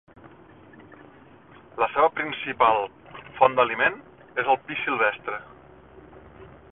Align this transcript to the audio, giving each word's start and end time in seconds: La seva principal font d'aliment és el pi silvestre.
La 1.83 1.89
seva 1.97 2.07
principal 2.21 2.81
font 3.41 3.59
d'aliment 3.59 4.01
és 4.45 4.53
el 4.55 4.59
pi 4.71 4.79
silvestre. 4.87 5.41